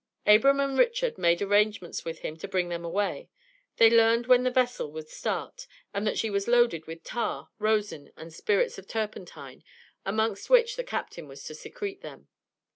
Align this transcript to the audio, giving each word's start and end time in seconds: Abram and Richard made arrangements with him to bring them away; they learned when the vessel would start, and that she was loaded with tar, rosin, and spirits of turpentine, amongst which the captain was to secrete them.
Abram 0.25 0.59
and 0.59 0.79
Richard 0.79 1.19
made 1.19 1.43
arrangements 1.43 2.03
with 2.03 2.21
him 2.21 2.35
to 2.37 2.47
bring 2.47 2.69
them 2.69 2.83
away; 2.83 3.29
they 3.77 3.87
learned 3.91 4.25
when 4.25 4.41
the 4.41 4.49
vessel 4.49 4.91
would 4.91 5.09
start, 5.09 5.67
and 5.93 6.07
that 6.07 6.17
she 6.17 6.27
was 6.31 6.47
loaded 6.47 6.87
with 6.87 7.03
tar, 7.03 7.51
rosin, 7.59 8.11
and 8.17 8.33
spirits 8.33 8.79
of 8.79 8.87
turpentine, 8.87 9.63
amongst 10.03 10.49
which 10.49 10.75
the 10.75 10.83
captain 10.83 11.27
was 11.27 11.43
to 11.43 11.53
secrete 11.53 12.01
them. 12.01 12.29